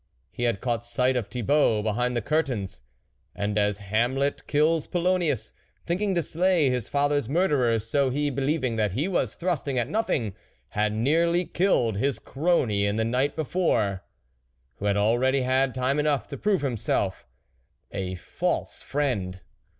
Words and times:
"He 0.31 0.45
had 0.45 0.61
caught 0.61 0.83
sight 0.83 1.15
of 1.15 1.27
Thi 1.27 1.43
bault 1.43 1.83
behind 1.83 2.17
the 2.17 2.23
curtains, 2.23 2.81
and 3.35 3.55
as 3.55 3.77
Hamlet 3.77 4.47
kills 4.47 4.87
Polonius, 4.87 5.53
thinking 5.85 6.15
to 6.15 6.23
slay 6.23 6.71
his 6.71 6.89
father's 6.89 7.29
murderer, 7.29 7.77
so 7.77 8.09
he, 8.09 8.31
believing 8.31 8.77
that 8.77 8.93
he 8.93 9.07
was 9.07 9.35
thrusting 9.35 9.77
at 9.77 9.87
nothing, 9.87 10.33
had 10.69 10.91
nearly 10.91 11.45
killed 11.45 11.97
his 11.97 12.17
crony 12.17 12.87
of 12.87 12.97
the 12.97 13.05
night 13.05 13.35
before, 13.35 14.01
who 14.77 14.85
had 14.85 14.97
already 14.97 15.41
had 15.43 15.75
time 15.75 15.99
enough 15.99 16.27
to 16.29 16.35
prove 16.35 16.61
himself 16.63 17.27
a 17.91 18.15
false 18.15 18.81
friend. 18.81 19.41